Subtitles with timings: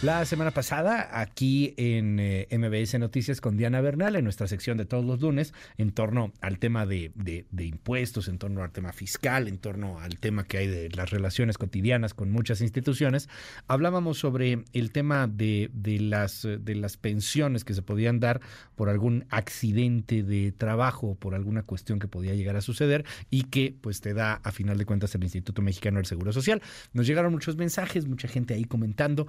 [0.00, 4.84] La semana pasada, aquí en eh, MBS Noticias con Diana Bernal, en nuestra sección de
[4.84, 7.10] todos los lunes, en torno al tema de,
[7.58, 11.58] impuestos, en torno al tema fiscal, en torno al tema que hay de las relaciones
[11.58, 13.28] cotidianas con muchas instituciones,
[13.66, 15.68] hablábamos sobre el tema de,
[16.00, 18.40] las, de las pensiones que se podían dar
[18.76, 23.74] por algún accidente de trabajo, por alguna cuestión que podía llegar a suceder y que
[23.80, 26.62] pues te da a final de cuentas el Instituto Mexicano del Seguro Social.
[26.92, 29.26] Nos llegaron muchos mensajes, mucha gente ahí comentando.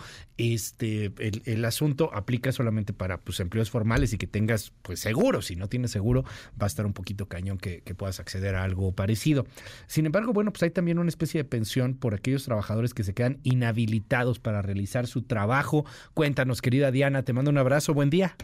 [0.59, 1.13] Este,
[1.45, 5.41] el, asunto aplica solamente para pues, empleos formales y que tengas pues seguro.
[5.41, 6.23] Si no tienes seguro,
[6.61, 9.45] va a estar un poquito cañón que, puedas acceder a algo parecido.
[9.87, 13.13] Sin embargo, bueno, pues hay también una especie de pensión por aquellos trabajadores que se
[13.13, 15.85] quedan inhabilitados para realizar su trabajo.
[16.13, 18.35] Cuéntanos, querida Diana, te mando un abrazo, buen día.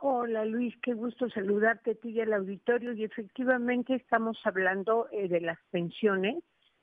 [0.00, 2.92] Hola Luis, qué gusto saludarte a ti y al auditorio.
[2.92, 6.36] Y efectivamente estamos hablando eh, de las pensiones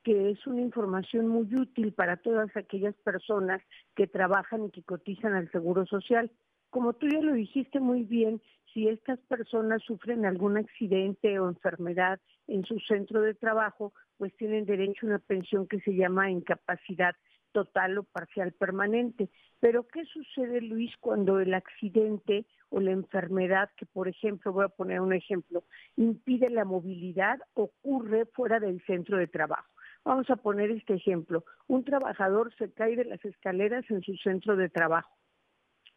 [0.03, 3.61] que es una información muy útil para todas aquellas personas
[3.95, 6.31] que trabajan y que cotizan al Seguro Social.
[6.69, 8.41] Como tú ya lo dijiste muy bien,
[8.73, 14.65] si estas personas sufren algún accidente o enfermedad en su centro de trabajo, pues tienen
[14.65, 17.15] derecho a una pensión que se llama incapacidad
[17.51, 19.29] total o parcial permanente.
[19.59, 24.69] Pero ¿qué sucede, Luis, cuando el accidente o la enfermedad, que por ejemplo, voy a
[24.69, 25.63] poner un ejemplo,
[25.95, 29.72] impide la movilidad, ocurre fuera del centro de trabajo?
[30.05, 31.45] Vamos a poner este ejemplo.
[31.67, 35.09] Un trabajador se cae de las escaleras en su centro de trabajo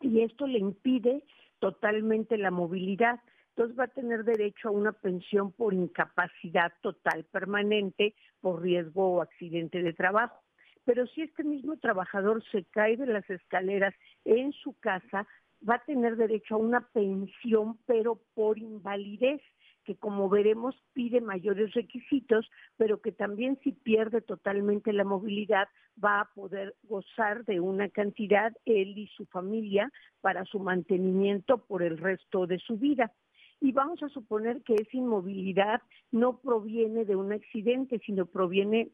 [0.00, 1.24] y esto le impide
[1.58, 3.20] totalmente la movilidad.
[3.50, 9.22] Entonces va a tener derecho a una pensión por incapacidad total permanente por riesgo o
[9.22, 10.42] accidente de trabajo.
[10.84, 15.26] Pero si este mismo trabajador se cae de las escaleras en su casa,
[15.68, 19.40] va a tener derecho a una pensión, pero por invalidez
[19.86, 25.68] que como veremos pide mayores requisitos, pero que también si pierde totalmente la movilidad
[26.02, 31.84] va a poder gozar de una cantidad él y su familia para su mantenimiento por
[31.84, 33.12] el resto de su vida.
[33.60, 35.80] Y vamos a suponer que esa inmovilidad
[36.10, 38.90] no proviene de un accidente, sino proviene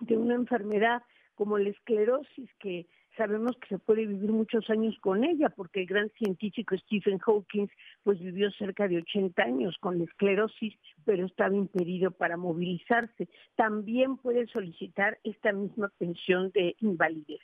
[0.00, 1.02] de una enfermedad
[1.36, 2.86] como la esclerosis que
[3.16, 7.68] sabemos que se puede vivir muchos años con ella, porque el gran científico Stephen Hawking
[8.02, 13.28] pues vivió cerca de 80 años con la esclerosis, pero estaba impedido para movilizarse.
[13.56, 17.40] También puede solicitar esta misma pensión de invalidez.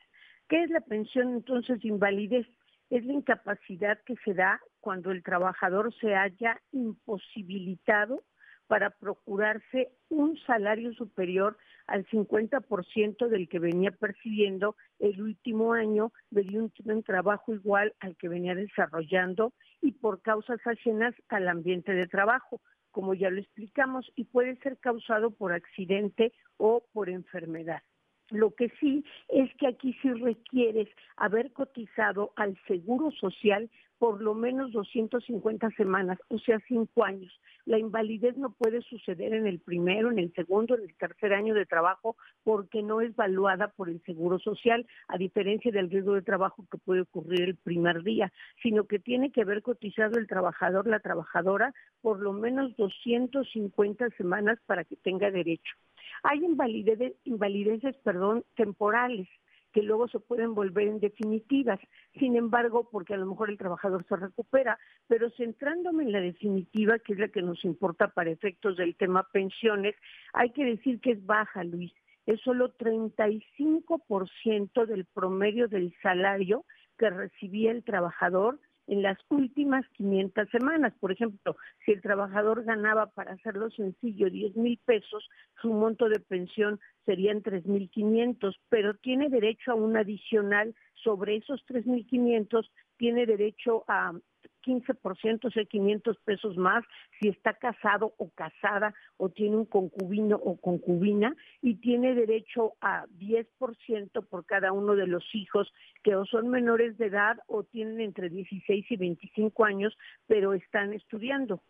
[0.48, 2.46] ¿Qué es la pensión entonces de invalidez?
[2.90, 8.22] Es la incapacidad que se da cuando el trabajador se haya imposibilitado
[8.66, 11.56] para procurarse un salario superior
[11.86, 18.28] al 50% del que venía percibiendo el último año de un, trabajo igual al que
[18.28, 22.60] venía desarrollando y por causas ajenas al ambiente de trabajo,
[22.90, 27.82] como ya lo explicamos, y puede ser causado por accidente o por enfermedad.
[28.30, 33.70] Lo que sí es que aquí sí requieres haber cotizado al Seguro Social
[34.02, 37.32] por lo menos 250 semanas, o sea, cinco años.
[37.66, 41.54] La invalidez no puede suceder en el primero, en el segundo, en el tercer año
[41.54, 46.22] de trabajo, porque no es valuada por el Seguro Social, a diferencia del riesgo de
[46.22, 50.88] trabajo que puede ocurrir el primer día, sino que tiene que haber cotizado el trabajador,
[50.88, 55.76] la trabajadora, por lo menos 250 semanas para que tenga derecho.
[56.24, 59.28] Hay invalideces, perdón, temporales
[59.72, 61.80] que luego se pueden volver en definitivas.
[62.18, 64.78] Sin embargo, porque a lo mejor el trabajador se recupera,
[65.08, 69.26] pero centrándome en la definitiva, que es la que nos importa para efectos del tema
[69.32, 69.94] pensiones,
[70.32, 71.92] hay que decir que es baja, Luis.
[72.26, 76.64] Es solo 35% del promedio del salario
[76.96, 80.92] que recibía el trabajador en las últimas 500 semanas.
[81.00, 85.28] Por ejemplo, si el trabajador ganaba, para hacerlo sencillo, 10 mil pesos,
[85.60, 92.68] su monto de pensión serían 3.500, pero tiene derecho a un adicional sobre esos 3.500,
[92.96, 94.12] tiene derecho a
[94.62, 96.84] 15%, o sea, 500 pesos más
[97.20, 103.06] si está casado o casada o tiene un concubino o concubina y tiene derecho a
[103.18, 105.72] 10% por cada uno de los hijos
[106.02, 110.92] que o son menores de edad o tienen entre 16 y 25 años, pero están
[110.92, 111.62] estudiando.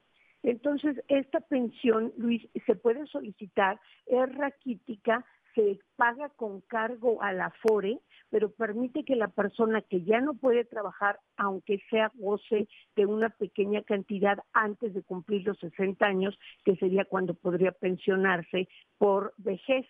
[0.42, 5.24] Entonces, esta pensión, Luis, se puede solicitar, es raquítica,
[5.54, 8.00] se paga con cargo a la FORE,
[8.30, 13.28] pero permite que la persona que ya no puede trabajar, aunque sea goce de una
[13.30, 18.68] pequeña cantidad antes de cumplir los 60 años, que sería cuando podría pensionarse
[18.98, 19.86] por vejez.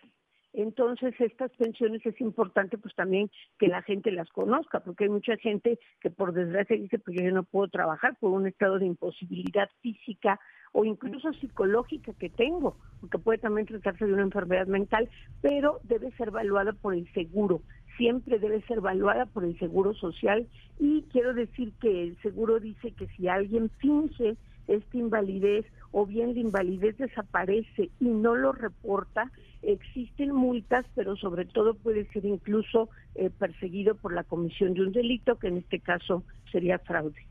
[0.53, 3.29] Entonces, estas pensiones es importante pues también
[3.59, 7.31] que la gente las conozca, porque hay mucha gente que por desgracia dice, pues yo
[7.31, 10.39] no puedo trabajar por un estado de imposibilidad física
[10.71, 15.09] o incluso psicológica que tengo, porque puede también tratarse de una enfermedad mental,
[15.41, 17.61] pero debe ser evaluada por el seguro
[17.97, 20.47] siempre debe ser evaluada por el Seguro Social
[20.79, 24.35] y quiero decir que el seguro dice que si alguien finge
[24.67, 29.31] esta invalidez o bien la invalidez desaparece y no lo reporta,
[29.63, 34.91] existen multas, pero sobre todo puede ser incluso eh, perseguido por la comisión de un
[34.91, 37.27] delito, que en este caso sería fraude.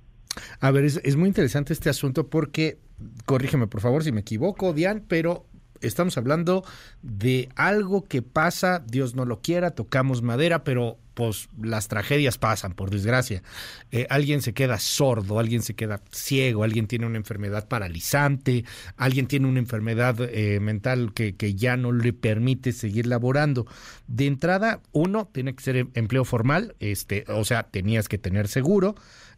[0.60, 2.78] A ver, es, es muy interesante este asunto porque,
[3.26, 5.46] corrígeme por favor si me equivoco, Diane, pero
[5.82, 6.64] estamos hablando
[7.02, 12.72] de algo que pasa, Dios no lo quiera, tocamos madera, pero pues las tragedias pasan,
[12.72, 13.42] por desgracia.
[13.90, 18.64] Eh, alguien se queda sordo, alguien se queda ciego, alguien tiene una enfermedad paralizante,
[18.96, 23.66] alguien tiene una enfermedad eh, mental que, que, ya no le permite seguir laborando.
[24.06, 28.48] De entrada, uno tiene que ser em, empleo formal, este, o sea, tenías que tener
[28.48, 28.94] seguro,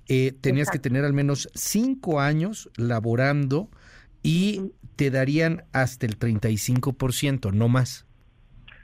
[0.06, 0.82] eh, tenías Exacto.
[0.82, 3.70] que tener al menos cinco años laborando
[4.22, 8.06] y te darían hasta el 35%, no más.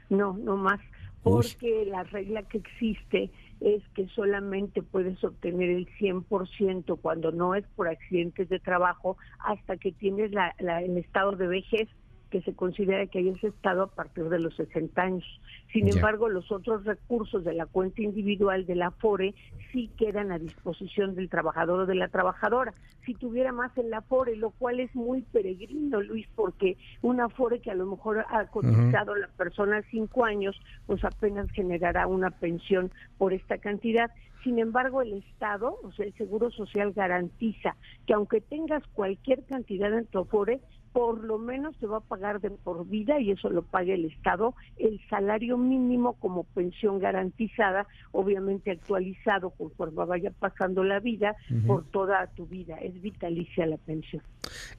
[0.08, 0.80] No, no más,
[1.22, 3.30] porque la regla que existe
[3.60, 9.76] es que solamente puedes obtener el 100% cuando no es por accidentes de trabajo hasta
[9.76, 11.88] que tienes la, la, el estado de vejez
[12.30, 15.40] que se considera que hayas estado a partir de los 60 años.
[15.72, 15.94] Sin yeah.
[15.96, 19.34] embargo, los otros recursos de la cuenta individual de la Afore
[19.72, 22.72] sí quedan a disposición del trabajador o de la trabajadora.
[23.04, 27.60] Si tuviera más en la Afore, lo cual es muy peregrino, Luis, porque una Afore
[27.60, 29.20] que a lo mejor ha cotizado uh -huh.
[29.20, 34.10] la persona cinco años, pues apenas generará una pensión por esta cantidad.
[34.44, 39.92] Sin embargo, el Estado, o sea, el Seguro Social garantiza que aunque tengas cualquier cantidad
[39.92, 40.60] en tu Afore,
[40.92, 44.06] por lo menos te va a pagar de por vida y eso lo paga el
[44.06, 51.54] Estado, el salario mínimo como pensión garantizada, obviamente actualizado conforme vaya pasando la vida uh
[51.54, 51.66] -huh.
[51.66, 52.76] por toda tu vida.
[52.78, 54.22] Es vitalicia la pensión.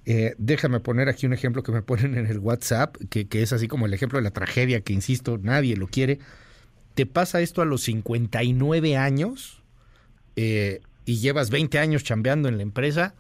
[0.06, 3.54] Eh, déjame poner aquí un ejemplo que me ponen en el WhatsApp, que, que es
[3.54, 6.19] así como el ejemplo de la tragedia que, insisto, nadie lo quiere.
[6.94, 9.63] Te pasa esto a los 59 años
[10.36, 13.16] eh, y llevas 20 años chambeando en la empresa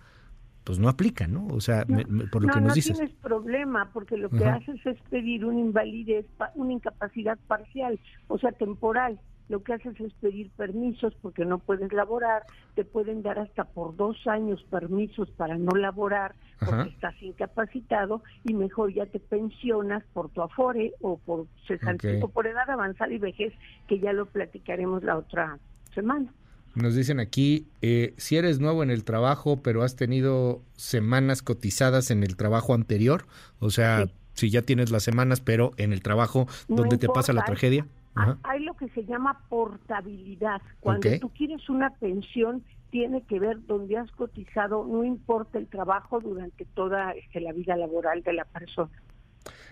[0.63, 1.47] pues no aplica, ¿no?
[1.47, 2.91] O sea, no, me, por lo no, que nos no dices.
[2.91, 6.25] No tienes problema, porque lo que haces es pedir una invalidez,
[6.55, 9.19] una incapacidad parcial, o sea, temporal.
[9.49, 12.43] Lo que haces es pedir permisos porque no puedes laborar,
[12.73, 16.35] te pueden dar hasta por dos años permisos para no laborar
[16.65, 22.21] porque estás incapacitado y mejor ya te pensionas por tu afore o por cesantía okay.
[22.21, 23.51] o por edad avanzada y vejez,
[23.87, 25.59] que ya lo platicaremos la otra
[25.93, 26.31] semana.
[26.75, 32.11] Nos dicen aquí, eh, si eres nuevo en el trabajo, pero has tenido semanas cotizadas
[32.11, 33.25] en el trabajo anterior,
[33.59, 34.13] o sea, sí.
[34.33, 37.43] si ya tienes las semanas, pero en el trabajo no donde importa, te pasa la
[37.43, 37.85] tragedia.
[38.15, 38.37] Ajá.
[38.43, 40.61] Hay lo que se llama portabilidad.
[40.79, 41.19] Cuando okay.
[41.19, 46.65] tú quieres una pensión, tiene que ver dónde has cotizado, no importa el trabajo durante
[46.65, 48.91] toda este, la vida laboral de la persona,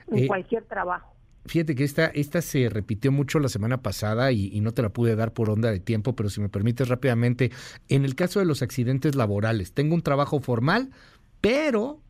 [0.07, 1.13] en eh, cualquier trabajo.
[1.45, 4.89] Fíjate que esta, esta se repitió mucho la semana pasada y, y, no te la
[4.89, 7.51] pude dar por onda de tiempo, pero si me permites rápidamente,
[7.87, 10.91] en el caso de los accidentes laborales, tengo un trabajo formal,
[11.41, 12.01] pero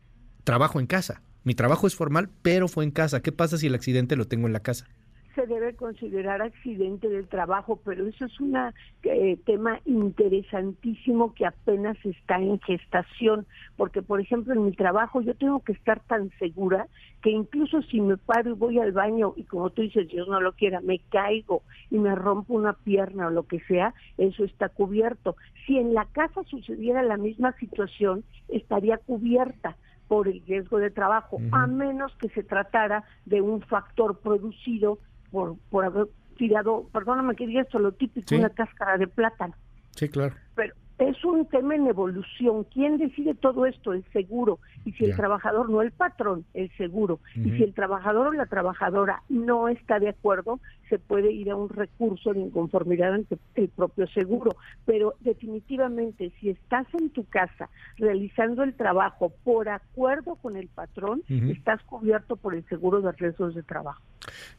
[0.44, 1.22] trabajo en casa.
[1.44, 3.22] Mi trabajo es formal, pero fue en casa.
[3.22, 4.86] ¿Qué pasa si el accidente lo tengo en la casa?
[5.34, 8.56] Se debe considerar accidente del trabajo, pero eso es un
[9.02, 13.46] eh, tema interesantísimo que apenas está en gestación,
[13.76, 16.86] porque por ejemplo en mi trabajo yo tengo que estar tan segura
[17.22, 20.40] que incluso si me paro y voy al baño y como tú dices, Dios no
[20.40, 24.68] lo quiera, me caigo y me rompo una pierna o lo que sea, eso está
[24.68, 25.36] cubierto.
[25.66, 29.76] Si en la casa sucediera la misma situación, estaría cubierta
[30.08, 31.62] por el riesgo de trabajo, uh -huh.
[31.62, 34.98] a menos que se tratara de un factor producido
[35.30, 38.36] por, por haber tirado, perdóname que diga esto, lo típico, sí.
[38.36, 39.54] una cáscara de plátano.
[39.94, 40.34] Sí, claro.
[40.54, 42.64] Pero es un tema en evolución.
[42.64, 43.92] ¿Quién decide todo esto?
[43.92, 44.58] El seguro.
[44.84, 45.08] Y si yeah.
[45.08, 47.14] el trabajador, no el patrón, el seguro.
[47.14, 47.46] Uh -huh.
[47.46, 51.56] Y si el trabajador o la trabajadora no está de acuerdo, se puede ir a
[51.56, 54.56] un recurso de inconformidad ante el propio seguro.
[54.84, 61.22] Pero definitivamente, si estás en tu casa realizando el trabajo por acuerdo con el patrón,
[61.30, 61.56] uh -huh.
[61.56, 64.02] estás cubierto por el seguro de riesgos de trabajo.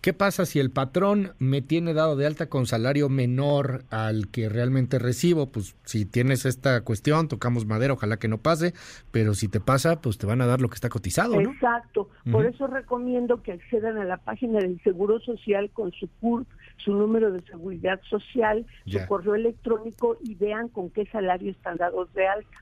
[0.01, 4.49] ¿Qué pasa si el patrón me tiene dado de alta con salario menor al que
[4.49, 5.51] realmente recibo?
[5.51, 8.73] Pues si tienes esta cuestión, tocamos madera, ojalá que no pase,
[9.11, 11.51] pero si te pasa, pues te van a dar lo que está cotizado, ¿no?
[11.51, 12.09] Exacto.
[12.25, 12.31] Uh -huh.
[12.31, 16.47] Por eso recomiendo que accedan a la página del Seguro Social con su CURP,
[16.77, 19.01] su número de seguridad social, ya.
[19.01, 22.57] su correo electrónico y vean con qué salario están dados de alta.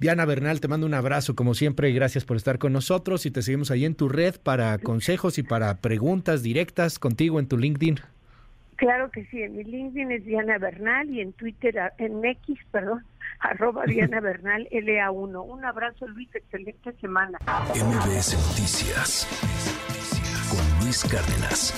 [0.00, 3.32] Diana Bernal, te mando un abrazo como siempre y gracias por estar con nosotros y
[3.32, 7.58] te seguimos ahí en tu red para consejos y para preguntas directas contigo en tu
[7.58, 7.98] LinkedIn.
[8.76, 13.04] Claro que sí, en mi LinkedIn es Diana Bernal y en Twitter, en X, perdón,
[13.40, 15.44] arroba Diana Bernal LA1.
[15.44, 17.38] Un abrazo Luis, excelente semana.
[17.74, 19.26] MBS Noticias
[20.48, 21.74] con Luis Cárdenas.